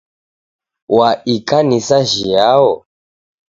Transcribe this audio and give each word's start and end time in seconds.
Wa 0.97 1.09
ikanisa 1.35 1.97
jhiao? 2.11 2.71